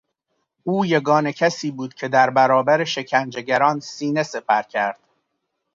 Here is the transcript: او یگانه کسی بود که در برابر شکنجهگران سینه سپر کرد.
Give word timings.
او 0.63 0.85
یگانه 0.85 1.33
کسی 1.33 1.71
بود 1.71 1.93
که 1.93 2.07
در 2.07 2.29
برابر 2.29 2.83
شکنجهگران 2.83 3.79
سینه 3.79 4.23
سپر 4.23 4.61
کرد. 4.61 4.99